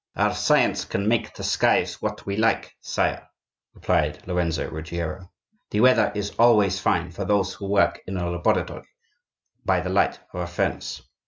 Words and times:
"Our 0.15 0.33
science 0.33 0.83
can 0.83 1.07
make 1.07 1.35
the 1.35 1.43
skies 1.43 2.01
what 2.01 2.25
we 2.25 2.35
like, 2.35 2.75
sire," 2.81 3.29
replied 3.75 4.25
Lorenzo 4.25 4.67
Ruggiero. 4.67 5.31
"The 5.69 5.81
weather 5.81 6.11
is 6.15 6.31
always 6.39 6.79
fine 6.79 7.11
for 7.11 7.23
those 7.23 7.53
who 7.53 7.67
work 7.67 7.99
in 8.07 8.17
a 8.17 8.27
laboratory 8.31 8.87
by 9.63 9.79
the 9.79 9.89
light 9.91 10.19
of 10.33 10.39
a 10.41 10.47
furnace." 10.47 11.03